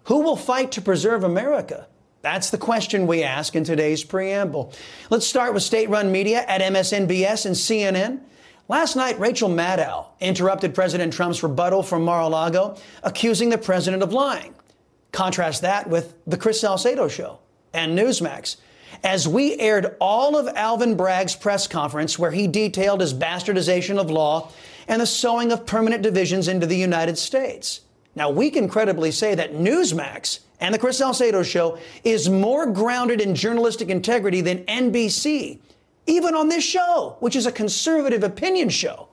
Who 0.04 0.20
will 0.20 0.36
fight 0.36 0.72
to 0.72 0.82
preserve 0.82 1.24
America? 1.24 1.86
That's 2.22 2.50
the 2.50 2.58
question 2.58 3.06
we 3.06 3.22
ask 3.22 3.56
in 3.56 3.64
today's 3.64 4.04
preamble. 4.04 4.72
Let's 5.08 5.26
start 5.26 5.54
with 5.54 5.62
state 5.62 5.88
run 5.88 6.12
media 6.12 6.44
at 6.46 6.60
MSNBS 6.60 7.46
and 7.46 7.54
CNN. 7.56 8.20
Last 8.68 8.94
night, 8.94 9.18
Rachel 9.18 9.48
Maddow 9.48 10.06
interrupted 10.20 10.74
President 10.74 11.12
Trump's 11.12 11.42
rebuttal 11.42 11.82
from 11.82 12.04
Mar 12.04 12.20
a 12.20 12.28
Lago, 12.28 12.76
accusing 13.02 13.48
the 13.48 13.58
president 13.58 14.02
of 14.02 14.12
lying. 14.12 14.54
Contrast 15.12 15.62
that 15.62 15.88
with 15.88 16.14
the 16.26 16.36
Chris 16.36 16.60
Salcedo 16.60 17.08
show 17.08 17.40
and 17.72 17.98
Newsmax 17.98 18.56
as 19.02 19.26
we 19.26 19.58
aired 19.58 19.96
all 20.00 20.36
of 20.36 20.48
Alvin 20.56 20.96
Bragg's 20.96 21.36
press 21.36 21.66
conference 21.66 22.18
where 22.18 22.30
he 22.30 22.46
detailed 22.46 23.00
his 23.00 23.14
bastardization 23.14 23.98
of 23.98 24.10
law 24.10 24.50
and 24.88 25.00
the 25.00 25.06
sowing 25.06 25.52
of 25.52 25.66
permanent 25.66 26.02
divisions 26.02 26.48
into 26.48 26.66
the 26.66 26.76
United 26.76 27.16
States. 27.16 27.82
Now, 28.14 28.30
we 28.30 28.50
can 28.50 28.68
credibly 28.68 29.12
say 29.12 29.34
that 29.34 29.54
Newsmax 29.54 30.40
and 30.58 30.74
the 30.74 30.78
Chris 30.78 30.98
Salcedo 30.98 31.42
show 31.42 31.78
is 32.04 32.28
more 32.28 32.66
grounded 32.66 33.20
in 33.20 33.34
journalistic 33.34 33.88
integrity 33.88 34.40
than 34.40 34.64
NBC, 34.64 35.60
even 36.06 36.34
on 36.34 36.48
this 36.48 36.64
show, 36.64 37.16
which 37.20 37.36
is 37.36 37.46
a 37.46 37.52
conservative 37.52 38.24
opinion 38.24 38.68
show. 38.68 39.08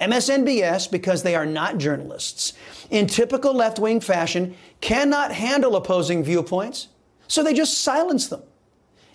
MSNBS, 0.00 0.90
because 0.90 1.22
they 1.22 1.34
are 1.34 1.46
not 1.46 1.78
journalists, 1.78 2.54
in 2.90 3.06
typical 3.06 3.54
left 3.54 3.78
wing 3.78 4.00
fashion, 4.00 4.54
cannot 4.80 5.32
handle 5.32 5.76
opposing 5.76 6.22
viewpoints, 6.24 6.88
so 7.28 7.42
they 7.42 7.54
just 7.54 7.82
silence 7.82 8.28
them. 8.28 8.42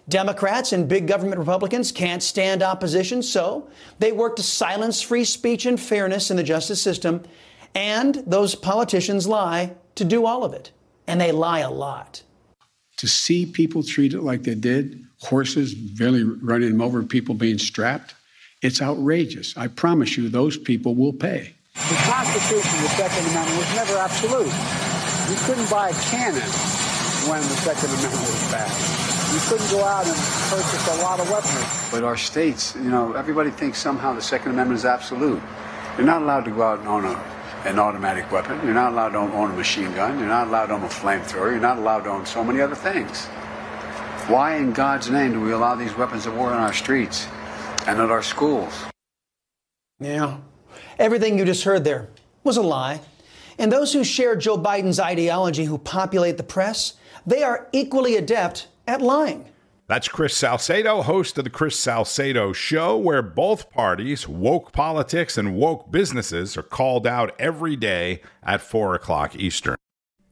Democrats 0.10 0.74
and 0.74 0.90
big 0.90 1.08
government 1.08 1.38
Republicans 1.38 1.92
can't 1.92 2.24
stand 2.24 2.64
opposition, 2.64 3.22
so 3.22 3.70
they 4.00 4.12
work 4.12 4.36
to 4.38 4.44
silence 4.44 5.02
free 5.02 5.24
speech 5.24 5.66
and 5.66 5.80
fairness 5.80 6.32
in 6.32 6.38
the 6.38 6.44
justice 6.44 6.82
system. 6.82 7.24
And 7.76 8.16
those 8.26 8.56
politicians 8.56 9.28
lie 9.28 9.76
to 9.96 10.04
do 10.04 10.26
all 10.26 10.44
of 10.44 10.54
it. 10.54 10.72
And 11.06 11.22
they 11.22 11.32
lie 11.32 11.60
a 11.60 11.70
lot. 11.70 12.24
To 12.98 13.08
see 13.08 13.46
people 13.46 13.84
treated 13.84 14.22
like 14.22 14.44
they 14.44 14.56
did, 14.56 15.04
horses 15.22 15.74
barely 15.74 16.24
running 16.24 16.72
them 16.72 16.82
over, 16.82 17.04
people 17.04 17.36
being 17.36 17.60
strapped, 17.60 18.16
it's 18.62 18.82
outrageous. 18.82 19.56
I 19.56 19.68
promise 19.68 20.18
you, 20.18 20.28
those 20.28 20.58
people 20.58 20.96
will 20.96 21.14
pay. 21.14 21.56
The 21.76 21.96
Constitution, 21.96 22.82
the 22.82 22.90
Second 22.90 23.26
Amendment, 23.30 23.58
was 23.58 23.76
never 23.76 23.98
absolute. 23.98 24.54
You 25.30 25.36
couldn't 25.46 25.70
buy 25.70 25.90
a 25.90 25.94
cannon 26.10 26.42
when 27.30 27.42
the 27.42 27.56
Second 27.62 27.90
Amendment 27.90 28.28
was 28.28 28.52
passed. 28.52 28.99
You 29.34 29.40
couldn't 29.42 29.70
go 29.70 29.84
out 29.84 30.06
and 30.06 30.16
purchase 30.16 31.00
a 31.00 31.02
lot 31.04 31.20
of 31.20 31.30
weaponry. 31.30 31.64
But 31.92 32.04
our 32.04 32.18
states, 32.18 32.76
you 32.76 32.90
know, 32.90 33.14
everybody 33.14 33.52
thinks 33.52 33.78
somehow 33.78 34.14
the 34.14 34.22
Second 34.22 34.52
Amendment 34.54 34.80
is 34.80 34.86
absolute. 34.86 35.42
You're 35.98 36.06
not 36.06 36.22
allowed 36.22 36.46
to 36.46 36.52
go 36.52 36.64
out 36.64 36.80
and 36.80 36.88
own 36.88 37.06
a, 37.06 37.14
an 37.66 37.78
automatic 37.78 38.32
weapon. 38.32 38.60
You're 38.64 38.74
not 38.74 38.94
allowed 38.94 39.10
to 39.10 39.18
own 39.18 39.52
a 39.52 39.54
machine 39.54 39.94
gun. 39.94 40.18
You're 40.18 40.28
not 40.28 40.48
allowed 40.48 40.68
to 40.68 40.74
own 40.74 40.84
a 40.84 40.88
flamethrower. 40.88 41.52
You're 41.52 41.60
not 41.60 41.78
allowed 41.78 42.06
to 42.06 42.10
own 42.10 42.26
so 42.26 42.44
many 42.44 42.62
other 42.62 42.76
things. 42.76 43.26
Why 44.28 44.56
in 44.58 44.74
God's 44.74 45.10
name 45.10 45.34
do 45.34 45.42
we 45.42 45.52
allow 45.52 45.76
these 45.76 45.96
weapons 45.96 46.26
of 46.26 46.36
war 46.36 46.52
in 46.52 46.58
our 46.58 46.74
streets 46.74 47.28
and 47.86 48.00
at 48.00 48.10
our 48.10 48.24
schools? 48.24 48.74
Yeah. 50.00 50.38
Everything 50.98 51.38
you 51.38 51.46
just 51.46 51.64
heard 51.64 51.84
there 51.84 52.10
was 52.44 52.58
a 52.58 52.62
lie. 52.62 53.02
And 53.58 53.72
those 53.72 53.92
who 53.92 54.04
share 54.04 54.36
Joe 54.36 54.58
Biden's 54.58 55.00
ideology, 55.00 55.66
who 55.66 55.78
populate 55.78 56.38
the 56.38 56.44
press, 56.44 56.94
they 57.26 57.44
are 57.44 57.68
equally 57.74 58.16
adept 58.16 58.68
at 58.90 59.02
lying. 59.02 59.46
That's 59.88 60.08
Chris 60.08 60.36
Salcedo, 60.36 61.02
host 61.02 61.38
of 61.38 61.46
the 61.46 61.50
Chris 61.50 61.80
Salcedo 61.80 62.54
Show, 62.54 62.98
where 62.98 63.22
both 63.22 63.72
parties, 63.72 64.28
woke 64.28 64.72
politics 64.72 65.38
and 65.38 65.56
woke 65.56 65.92
businesses, 65.92 66.56
are 66.58 66.64
called 66.64 67.08
out 67.08 67.36
every 67.40 67.76
day 67.76 68.22
at 68.44 68.62
4 68.62 68.94
o'clock 68.94 69.36
Eastern. 69.36 69.78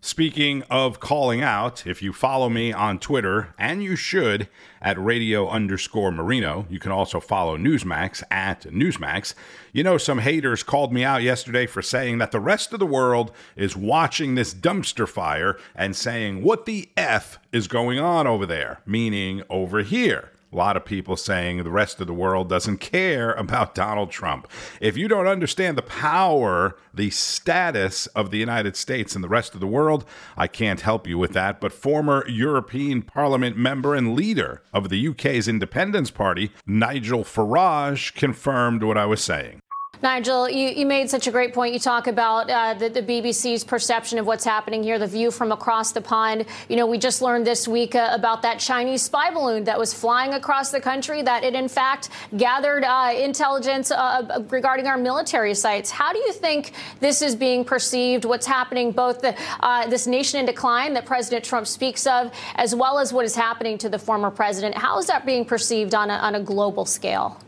Speaking 0.07 0.63
of 0.69 1.01
calling 1.01 1.41
out, 1.41 1.85
if 1.85 2.01
you 2.01 2.13
follow 2.13 2.47
me 2.47 2.71
on 2.71 2.97
Twitter, 2.97 3.53
and 3.59 3.83
you 3.83 3.97
should, 3.97 4.47
at 4.81 4.97
radio 4.97 5.49
underscore 5.49 6.13
Marino, 6.13 6.65
you 6.69 6.79
can 6.79 6.93
also 6.93 7.19
follow 7.19 7.57
Newsmax 7.57 8.23
at 8.31 8.61
Newsmax. 8.61 9.33
You 9.73 9.83
know, 9.83 9.97
some 9.97 10.19
haters 10.19 10.63
called 10.63 10.93
me 10.93 11.03
out 11.03 11.23
yesterday 11.23 11.65
for 11.65 11.81
saying 11.81 12.19
that 12.19 12.31
the 12.31 12.39
rest 12.39 12.71
of 12.71 12.79
the 12.79 12.85
world 12.85 13.33
is 13.57 13.75
watching 13.75 14.35
this 14.35 14.53
dumpster 14.53 15.09
fire 15.09 15.59
and 15.75 15.93
saying, 15.93 16.41
What 16.41 16.65
the 16.65 16.87
F 16.95 17.37
is 17.51 17.67
going 17.67 17.99
on 17.99 18.27
over 18.27 18.45
there? 18.45 18.79
Meaning 18.85 19.43
over 19.49 19.83
here. 19.83 20.31
A 20.51 20.55
lot 20.55 20.77
of 20.77 20.85
people 20.85 21.17
saying 21.17 21.63
the 21.63 21.69
rest 21.69 21.99
of 21.99 22.07
the 22.07 22.13
world 22.13 22.47
doesn't 22.47 22.77
care 22.77 23.33
about 23.33 23.75
Donald 23.75 24.11
Trump. 24.11 24.47
If 24.79 24.95
you 24.95 25.09
don't 25.09 25.27
understand 25.27 25.77
the 25.77 25.81
power, 25.81 26.77
the 26.93 27.09
status 27.09 28.07
of 28.07 28.31
the 28.31 28.37
United 28.37 28.77
States 28.77 29.13
and 29.13 29.23
the 29.23 29.29
rest 29.29 29.53
of 29.55 29.59
the 29.59 29.67
world, 29.67 30.05
I 30.37 30.47
can't 30.47 30.81
help 30.81 31.05
you 31.05 31.17
with 31.17 31.33
that. 31.33 31.59
But 31.59 31.73
former 31.73 32.25
European 32.29 33.01
Parliament 33.01 33.57
member 33.57 33.93
and 33.93 34.15
leader 34.15 34.61
of 34.73 34.87
the 34.87 35.07
UK's 35.09 35.49
Independence 35.49 36.11
Party, 36.11 36.51
Nigel 36.65 37.25
Farage, 37.25 38.13
confirmed 38.15 38.83
what 38.83 38.97
I 38.97 39.05
was 39.05 39.21
saying. 39.21 39.59
Nigel, 40.03 40.47
you, 40.47 40.69
you, 40.69 40.85
made 40.85 41.09
such 41.09 41.25
a 41.25 41.31
great 41.31 41.55
point. 41.55 41.73
You 41.73 41.79
talk 41.79 42.05
about 42.05 42.49
uh, 42.51 42.75
the, 42.75 42.87
the, 42.87 43.01
BBC's 43.01 43.63
perception 43.63 44.19
of 44.19 44.27
what's 44.27 44.45
happening 44.45 44.83
here, 44.83 44.99
the 44.99 45.07
view 45.07 45.31
from 45.31 45.51
across 45.51 45.91
the 45.91 46.01
pond. 46.01 46.45
You 46.69 46.75
know, 46.75 46.85
we 46.85 46.99
just 46.99 47.21
learned 47.21 47.47
this 47.47 47.67
week 47.67 47.95
uh, 47.95 48.09
about 48.11 48.43
that 48.43 48.59
Chinese 48.59 49.01
spy 49.01 49.31
balloon 49.31 49.63
that 49.63 49.79
was 49.79 49.95
flying 49.95 50.33
across 50.33 50.69
the 50.69 50.79
country, 50.79 51.23
that 51.23 51.43
it 51.43 51.55
in 51.55 51.67
fact 51.67 52.09
gathered 52.37 52.83
uh, 52.83 53.11
intelligence 53.17 53.89
uh, 53.89 54.43
regarding 54.51 54.85
our 54.85 54.97
military 54.97 55.55
sites. 55.55 55.89
How 55.89 56.13
do 56.13 56.19
you 56.19 56.31
think 56.31 56.73
this 56.99 57.23
is 57.23 57.35
being 57.35 57.65
perceived? 57.65 58.23
What's 58.23 58.45
happening, 58.45 58.91
both 58.91 59.21
the, 59.21 59.35
uh, 59.61 59.87
this 59.87 60.05
nation 60.05 60.39
in 60.39 60.45
decline 60.45 60.93
that 60.93 61.07
President 61.07 61.43
Trump 61.43 61.65
speaks 61.65 62.05
of, 62.05 62.31
as 62.55 62.75
well 62.75 62.99
as 62.99 63.11
what 63.11 63.25
is 63.25 63.35
happening 63.35 63.79
to 63.79 63.89
the 63.89 63.97
former 63.99 64.29
president? 64.29 64.75
How 64.75 64.99
is 64.99 65.07
that 65.07 65.25
being 65.25 65.43
perceived 65.43 65.95
on 65.95 66.11
a, 66.11 66.15
on 66.15 66.35
a 66.35 66.39
global 66.39 66.85
scale? 66.85 67.41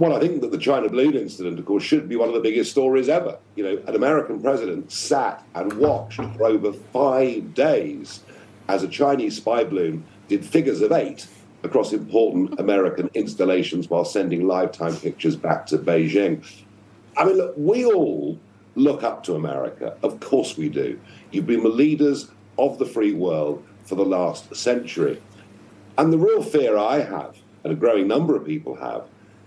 Well, 0.00 0.16
I 0.16 0.18
think 0.18 0.40
that 0.40 0.50
the 0.50 0.56
China 0.56 0.88
balloon 0.88 1.14
incident, 1.14 1.58
of 1.58 1.66
course, 1.66 1.82
should 1.82 2.08
be 2.08 2.16
one 2.16 2.28
of 2.28 2.34
the 2.34 2.40
biggest 2.40 2.70
stories 2.70 3.10
ever. 3.10 3.36
You 3.54 3.64
know, 3.64 3.82
an 3.86 3.94
American 3.94 4.40
president 4.40 4.90
sat 4.90 5.44
and 5.54 5.74
watched 5.74 6.16
for 6.16 6.44
over 6.46 6.72
five 6.72 7.52
days 7.52 8.20
as 8.66 8.82
a 8.82 8.88
Chinese 8.88 9.36
spy 9.36 9.62
balloon 9.62 10.02
did 10.26 10.42
figures 10.42 10.80
of 10.80 10.90
eight 10.90 11.26
across 11.64 11.92
important 11.92 12.58
American 12.58 13.10
installations 13.12 13.90
while 13.90 14.06
sending 14.06 14.46
lifetime 14.46 14.96
pictures 14.96 15.36
back 15.36 15.66
to 15.66 15.76
Beijing. 15.76 16.42
I 17.18 17.26
mean, 17.26 17.36
look, 17.36 17.52
we 17.58 17.84
all 17.84 18.38
look 18.76 19.02
up 19.02 19.22
to 19.24 19.34
America. 19.34 19.98
Of 20.02 20.18
course 20.20 20.56
we 20.56 20.70
do. 20.70 20.98
You've 21.30 21.46
been 21.46 21.62
the 21.62 21.68
leaders 21.68 22.30
of 22.58 22.78
the 22.78 22.86
free 22.86 23.12
world 23.12 23.62
for 23.84 23.96
the 23.96 24.06
last 24.06 24.56
century. 24.56 25.20
And 25.98 26.10
the 26.10 26.16
real 26.16 26.42
fear 26.42 26.78
I 26.78 27.00
have, 27.00 27.36
and 27.64 27.72
a 27.74 27.76
growing 27.76 28.08
number 28.08 28.34
of 28.34 28.46
people 28.46 28.76
have, 28.76 29.04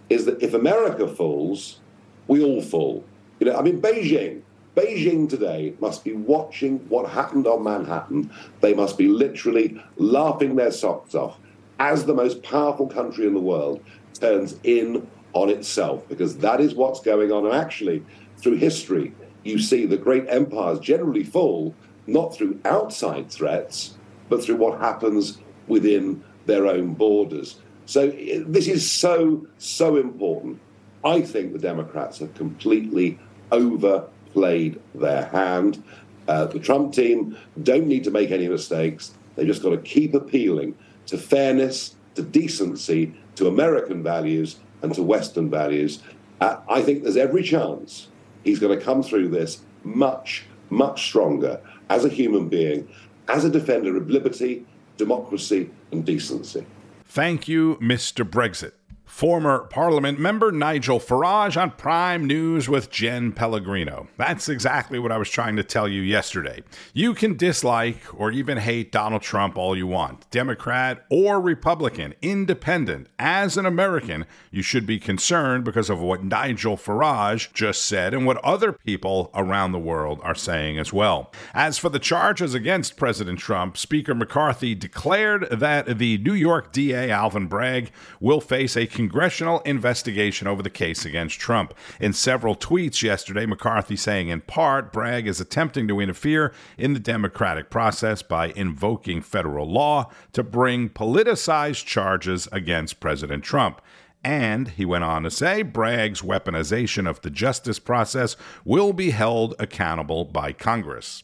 is 0.09 0.25
that 0.25 0.41
if 0.41 0.53
America 0.53 1.07
falls, 1.07 1.79
we 2.27 2.43
all 2.43 2.61
fall. 2.61 3.03
You 3.39 3.47
know, 3.47 3.57
I 3.57 3.61
mean, 3.61 3.81
Beijing, 3.81 4.41
Beijing 4.75 5.29
today 5.29 5.75
must 5.79 6.03
be 6.03 6.13
watching 6.13 6.79
what 6.89 7.09
happened 7.09 7.45
on 7.45 7.63
Manhattan. 7.63 8.31
They 8.61 8.73
must 8.73 8.97
be 8.97 9.07
literally 9.07 9.81
laughing 9.97 10.55
their 10.55 10.71
socks 10.71 11.13
off 11.13 11.37
as 11.79 12.05
the 12.05 12.13
most 12.13 12.43
powerful 12.43 12.87
country 12.87 13.27
in 13.27 13.33
the 13.33 13.39
world 13.39 13.83
turns 14.13 14.55
in 14.63 15.07
on 15.33 15.49
itself, 15.49 16.07
because 16.07 16.37
that 16.37 16.61
is 16.61 16.75
what's 16.75 17.01
going 17.01 17.31
on. 17.31 17.45
And 17.45 17.55
actually, 17.55 18.03
through 18.37 18.55
history, 18.55 19.13
you 19.43 19.59
see 19.59 19.85
the 19.85 19.97
great 19.97 20.25
empires 20.29 20.79
generally 20.79 21.23
fall 21.23 21.75
not 22.05 22.35
through 22.35 22.59
outside 22.65 23.31
threats, 23.31 23.95
but 24.29 24.43
through 24.43 24.57
what 24.57 24.79
happens 24.79 25.39
within 25.67 26.23
their 26.45 26.67
own 26.67 26.93
borders. 26.93 27.59
So 27.85 28.07
this 28.07 28.67
is 28.67 28.89
so, 28.89 29.47
so 29.57 29.97
important. 29.97 30.59
I 31.03 31.21
think 31.21 31.53
the 31.53 31.59
Democrats 31.59 32.19
have 32.19 32.33
completely 32.33 33.19
overplayed 33.51 34.79
their 34.95 35.25
hand. 35.25 35.83
Uh, 36.27 36.45
the 36.45 36.59
Trump 36.59 36.93
team 36.93 37.37
don't 37.61 37.87
need 37.87 38.05
to 38.05 38.11
make 38.11 38.31
any 38.31 38.47
mistakes. 38.47 39.13
They 39.35 39.45
just 39.45 39.61
got 39.61 39.71
to 39.71 39.77
keep 39.77 40.13
appealing 40.13 40.75
to 41.07 41.17
fairness, 41.17 41.95
to 42.15 42.21
decency, 42.21 43.13
to 43.35 43.47
American 43.47 44.01
values, 44.01 44.59
and 44.81 44.93
to 44.93 45.03
Western 45.03 45.49
values. 45.49 46.01
Uh, 46.39 46.57
I 46.69 46.81
think 46.81 47.03
there's 47.03 47.17
every 47.17 47.43
chance 47.43 48.07
he's 48.43 48.59
going 48.59 48.77
to 48.77 48.83
come 48.83 49.03
through 49.03 49.29
this 49.29 49.61
much, 49.83 50.45
much 50.69 51.05
stronger 51.05 51.59
as 51.89 52.05
a 52.05 52.09
human 52.09 52.47
being, 52.47 52.87
as 53.27 53.43
a 53.43 53.49
defender 53.49 53.97
of 53.97 54.09
liberty, 54.09 54.65
democracy, 54.97 55.69
and 55.91 56.05
decency. 56.05 56.65
Thank 57.13 57.47
you, 57.47 57.75
Mr. 57.75 58.27
Brexit. 58.27 58.71
Former 59.13 59.59
Parliament 59.65 60.19
member 60.19 60.51
Nigel 60.51 60.99
Farage 60.99 61.55
on 61.55 61.69
Prime 61.69 62.25
News 62.25 62.67
with 62.67 62.89
Jenn 62.89 63.31
Pellegrino. 63.31 64.07
That's 64.17 64.49
exactly 64.49 64.97
what 64.97 65.11
I 65.11 65.19
was 65.19 65.29
trying 65.29 65.55
to 65.57 65.63
tell 65.63 65.87
you 65.87 66.01
yesterday. 66.01 66.63
You 66.95 67.13
can 67.13 67.37
dislike 67.37 67.99
or 68.19 68.31
even 68.31 68.57
hate 68.57 68.91
Donald 68.91 69.21
Trump 69.21 69.55
all 69.55 69.77
you 69.77 69.85
want, 69.85 70.29
Democrat 70.31 71.05
or 71.11 71.39
Republican, 71.39 72.15
independent. 72.23 73.05
As 73.19 73.55
an 73.55 73.67
American, 73.67 74.25
you 74.49 74.63
should 74.63 74.87
be 74.87 74.99
concerned 74.99 75.63
because 75.63 75.91
of 75.91 76.01
what 76.01 76.23
Nigel 76.23 76.75
Farage 76.75 77.53
just 77.53 77.83
said 77.83 78.15
and 78.15 78.25
what 78.25 78.43
other 78.43 78.73
people 78.73 79.29
around 79.35 79.73
the 79.73 79.79
world 79.79 80.21
are 80.23 80.33
saying 80.33 80.79
as 80.79 80.91
well. 80.91 81.31
As 81.53 81.77
for 81.77 81.89
the 81.89 81.99
charges 81.99 82.55
against 82.55 82.97
President 82.97 83.37
Trump, 83.37 83.77
Speaker 83.77 84.15
McCarthy 84.15 84.73
declared 84.73 85.47
that 85.51 85.99
the 85.99 86.17
New 86.17 86.33
York 86.33 86.73
DA 86.73 87.11
Alvin 87.11 87.45
Bragg 87.45 87.91
will 88.19 88.41
face 88.41 88.75
a 88.75 88.87
congressional 89.03 89.59
investigation 89.65 90.47
over 90.47 90.63
the 90.63 90.69
case 90.69 91.03
against 91.03 91.37
Trump. 91.37 91.73
In 91.99 92.13
several 92.13 92.55
tweets 92.55 93.03
yesterday, 93.03 93.45
McCarthy 93.45 93.97
saying, 93.97 94.29
in 94.29 94.39
part, 94.39 94.93
Bragg 94.93 95.27
is 95.27 95.41
attempting 95.41 95.89
to 95.89 95.99
interfere 95.99 96.53
in 96.77 96.93
the 96.93 97.01
democratic 97.01 97.69
process 97.69 98.21
by 98.21 98.53
invoking 98.55 99.21
federal 99.21 99.69
law 99.69 100.09
to 100.31 100.41
bring 100.41 100.87
politicized 100.87 101.85
charges 101.85 102.47
against 102.53 103.01
President 103.01 103.43
Trump. 103.43 103.81
And 104.23 104.69
he 104.69 104.85
went 104.85 105.03
on 105.03 105.23
to 105.23 105.31
say 105.31 105.63
Bragg's 105.63 106.21
weaponization 106.21 107.05
of 107.05 107.19
the 107.19 107.29
justice 107.29 107.79
process 107.79 108.37
will 108.63 108.93
be 108.93 109.09
held 109.09 109.53
accountable 109.59 110.23
by 110.23 110.53
Congress. 110.53 111.21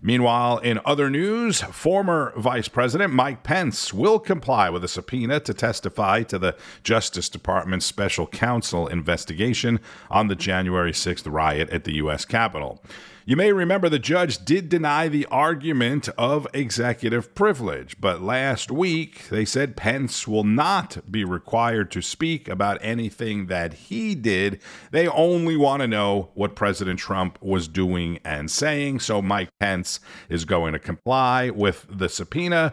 Meanwhile, 0.00 0.58
in 0.58 0.80
other 0.84 1.10
news, 1.10 1.60
former 1.60 2.32
Vice 2.36 2.68
President 2.68 3.12
Mike 3.12 3.42
Pence 3.42 3.92
will 3.92 4.18
comply 4.18 4.70
with 4.70 4.84
a 4.84 4.88
subpoena 4.88 5.40
to 5.40 5.54
testify 5.54 6.22
to 6.24 6.38
the 6.38 6.56
Justice 6.84 7.28
Department's 7.28 7.86
special 7.86 8.26
counsel 8.26 8.86
investigation 8.86 9.80
on 10.10 10.28
the 10.28 10.36
January 10.36 10.92
6th 10.92 11.30
riot 11.30 11.70
at 11.70 11.84
the 11.84 11.94
U.S. 11.94 12.24
Capitol. 12.24 12.82
You 13.28 13.36
may 13.36 13.52
remember 13.52 13.90
the 13.90 13.98
judge 13.98 14.42
did 14.42 14.70
deny 14.70 15.08
the 15.08 15.26
argument 15.26 16.08
of 16.16 16.46
executive 16.54 17.34
privilege, 17.34 18.00
but 18.00 18.22
last 18.22 18.70
week 18.70 19.28
they 19.28 19.44
said 19.44 19.76
Pence 19.76 20.26
will 20.26 20.44
not 20.44 21.12
be 21.12 21.24
required 21.24 21.90
to 21.90 22.00
speak 22.00 22.48
about 22.48 22.78
anything 22.80 23.48
that 23.48 23.74
he 23.74 24.14
did. 24.14 24.62
They 24.92 25.08
only 25.08 25.58
want 25.58 25.82
to 25.82 25.86
know 25.86 26.30
what 26.32 26.56
President 26.56 26.98
Trump 26.98 27.38
was 27.42 27.68
doing 27.68 28.18
and 28.24 28.50
saying. 28.50 29.00
So 29.00 29.20
Mike 29.20 29.50
Pence 29.60 30.00
is 30.30 30.46
going 30.46 30.72
to 30.72 30.78
comply 30.78 31.50
with 31.50 31.84
the 31.90 32.08
subpoena. 32.08 32.72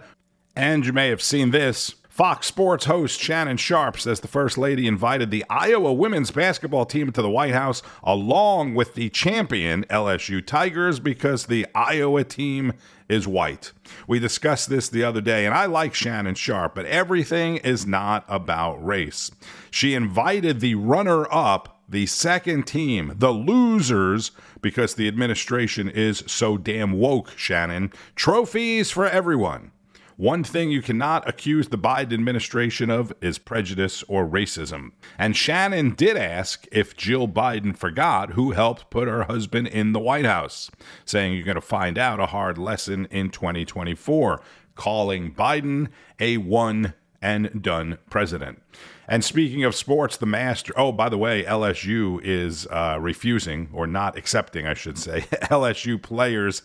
And 0.55 0.85
you 0.85 0.93
may 0.93 1.09
have 1.09 1.21
seen 1.21 1.51
this 1.51 1.95
Fox 2.15 2.47
Sports 2.47 2.85
host 2.85 3.19
Shannon 3.19 3.57
Sharpe 3.57 3.99
says 3.99 4.21
the 4.21 4.29
First 4.29 4.57
Lady 4.57 4.87
invited 4.87 5.31
the 5.31 5.43
Iowa 5.49 5.91
women's 5.91 6.31
basketball 6.31 6.85
team 6.85 7.11
to 7.11 7.21
the 7.21 7.29
White 7.29 7.51
House 7.51 7.81
along 8.05 8.73
with 8.73 8.93
the 8.93 9.09
champion 9.09 9.83
LSU 9.89 10.41
Tigers 10.45 11.01
because 11.01 11.47
the 11.47 11.67
Iowa 11.75 12.23
team 12.23 12.71
is 13.09 13.27
white. 13.27 13.73
We 14.07 14.19
discussed 14.19 14.69
this 14.69 14.87
the 14.87 15.03
other 15.03 15.19
day, 15.19 15.45
and 15.45 15.53
I 15.53 15.65
like 15.65 15.93
Shannon 15.93 16.35
Sharpe, 16.35 16.73
but 16.73 16.85
everything 16.85 17.57
is 17.57 17.85
not 17.85 18.23
about 18.29 18.75
race. 18.77 19.29
She 19.69 19.93
invited 19.93 20.61
the 20.61 20.75
runner 20.75 21.27
up, 21.29 21.81
the 21.89 22.05
second 22.05 22.65
team, 22.65 23.11
the 23.17 23.31
losers, 23.31 24.31
because 24.61 24.95
the 24.95 25.09
administration 25.09 25.89
is 25.89 26.23
so 26.27 26.57
damn 26.57 26.93
woke, 26.93 27.37
Shannon. 27.37 27.91
Trophies 28.15 28.89
for 28.89 29.05
everyone. 29.05 29.71
One 30.17 30.45
thing 30.45 30.71
you 30.71 30.81
cannot 30.81 31.27
accuse 31.27 31.67
the 31.67 31.77
Biden 31.77 32.13
administration 32.13 32.89
of 32.89 33.11
is 33.19 33.37
prejudice 33.37 34.01
or 34.03 34.25
racism. 34.25 34.91
And 35.17 35.35
Shannon 35.35 35.93
did 35.93 36.15
ask 36.15 36.65
if 36.71 36.95
Jill 36.95 37.27
Biden 37.27 37.75
forgot 37.75 38.31
who 38.31 38.51
helped 38.51 38.89
put 38.89 39.09
her 39.09 39.23
husband 39.23 39.67
in 39.67 39.91
the 39.91 39.99
White 39.99 40.23
House, 40.23 40.71
saying 41.03 41.33
you're 41.33 41.43
going 41.43 41.55
to 41.55 41.61
find 41.61 41.97
out 41.97 42.21
a 42.21 42.27
hard 42.27 42.57
lesson 42.57 43.07
in 43.11 43.29
2024, 43.29 44.41
calling 44.75 45.33
Biden 45.33 45.89
a 46.17 46.37
one 46.37 46.93
and 47.21 47.61
done 47.61 47.97
president. 48.09 48.61
And 49.07 49.23
speaking 49.23 49.63
of 49.63 49.75
sports, 49.75 50.17
the 50.17 50.25
master. 50.25 50.73
Oh, 50.77 50.91
by 50.91 51.09
the 51.09 51.17
way, 51.17 51.43
LSU 51.43 52.19
is 52.23 52.67
uh, 52.67 52.97
refusing 52.99 53.69
or 53.73 53.85
not 53.85 54.17
accepting, 54.17 54.65
I 54.65 54.73
should 54.73 54.97
say. 54.97 55.21
LSU 55.51 56.01
players 56.01 56.61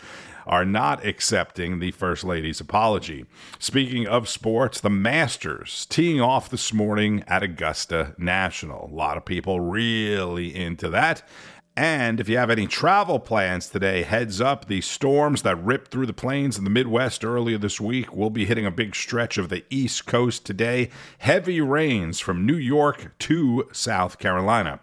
are 0.46 0.64
not 0.64 1.04
accepting 1.04 1.78
the 1.78 1.90
First 1.90 2.24
Lady's 2.24 2.60
apology. 2.60 3.26
Speaking 3.58 4.06
of 4.06 4.28
sports, 4.28 4.80
the 4.80 4.90
Masters 4.90 5.86
teeing 5.86 6.20
off 6.20 6.50
this 6.50 6.72
morning 6.72 7.24
at 7.26 7.42
Augusta 7.42 8.14
National. 8.18 8.86
A 8.86 8.94
lot 8.94 9.16
of 9.16 9.24
people 9.24 9.60
really 9.60 10.54
into 10.54 10.88
that. 10.90 11.22
And 11.76 12.20
if 12.20 12.28
you 12.28 12.36
have 12.36 12.50
any 12.50 12.66
travel 12.66 13.18
plans 13.18 13.68
today, 13.68 14.02
heads 14.02 14.40
up 14.40 14.66
the 14.66 14.80
storms 14.80 15.42
that 15.42 15.62
ripped 15.64 15.90
through 15.90 16.06
the 16.06 16.12
plains 16.12 16.58
in 16.58 16.64
the 16.64 16.70
Midwest 16.70 17.24
earlier 17.24 17.56
this 17.56 17.80
week 17.80 18.12
will 18.12 18.28
be 18.28 18.44
hitting 18.44 18.66
a 18.66 18.70
big 18.70 18.94
stretch 18.94 19.38
of 19.38 19.48
the 19.48 19.64
East 19.70 20.04
Coast 20.04 20.44
today. 20.44 20.90
Heavy 21.18 21.60
rains 21.60 22.20
from 22.20 22.44
New 22.44 22.56
York 22.56 23.16
to 23.20 23.68
South 23.72 24.18
Carolina. 24.18 24.80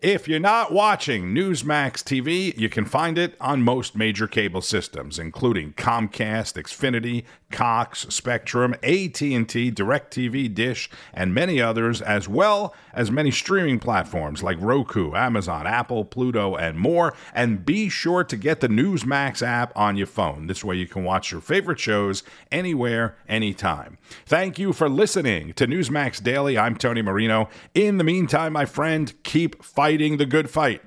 If 0.00 0.28
you're 0.28 0.38
not 0.38 0.70
watching 0.72 1.34
Newsmax 1.34 2.04
TV, 2.04 2.56
you 2.56 2.68
can 2.68 2.84
find 2.84 3.18
it 3.18 3.34
on 3.40 3.64
most 3.64 3.96
major 3.96 4.28
cable 4.28 4.62
systems, 4.62 5.18
including 5.18 5.72
Comcast, 5.72 6.54
Xfinity, 6.54 7.24
Cox, 7.50 8.06
Spectrum, 8.10 8.74
AT&T, 8.82 9.72
DirecTV, 9.72 10.54
Dish, 10.54 10.90
and 11.14 11.34
many 11.34 11.60
others, 11.60 12.02
as 12.02 12.28
well 12.28 12.74
as 12.92 13.10
many 13.10 13.30
streaming 13.30 13.78
platforms 13.78 14.42
like 14.42 14.58
Roku, 14.60 15.14
Amazon, 15.14 15.66
Apple, 15.66 16.04
Pluto, 16.04 16.56
and 16.56 16.78
more. 16.78 17.14
And 17.34 17.64
be 17.64 17.88
sure 17.88 18.24
to 18.24 18.36
get 18.36 18.60
the 18.60 18.68
Newsmax 18.68 19.46
app 19.46 19.72
on 19.76 19.96
your 19.96 20.06
phone. 20.06 20.46
This 20.46 20.62
way 20.62 20.76
you 20.76 20.86
can 20.86 21.04
watch 21.04 21.32
your 21.32 21.40
favorite 21.40 21.80
shows 21.80 22.22
anywhere, 22.52 23.16
anytime. 23.28 23.98
Thank 24.26 24.58
you 24.58 24.72
for 24.72 24.88
listening 24.88 25.54
to 25.54 25.66
Newsmax 25.66 26.22
Daily. 26.22 26.58
I'm 26.58 26.76
Tony 26.76 27.02
Marino. 27.02 27.48
In 27.74 27.96
the 27.96 28.04
meantime, 28.04 28.52
my 28.52 28.66
friend, 28.66 29.12
keep 29.22 29.62
fighting 29.62 30.18
the 30.18 30.26
good 30.26 30.50
fight. 30.50 30.82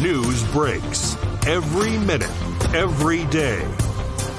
News 0.00 0.42
breaks 0.50 1.16
every 1.46 1.98
minute, 1.98 2.30
every 2.74 3.24
day. 3.26 3.66